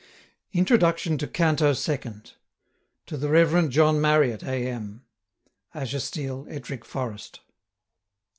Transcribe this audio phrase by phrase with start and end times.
[0.53, 2.31] INTRODUCTION TO CANTO SECOND.
[3.05, 4.67] TO THE REV JOHN MARRIOTT, A.
[4.67, 5.05] M.
[5.75, 7.41] Ashestiel, Ettrick Forest.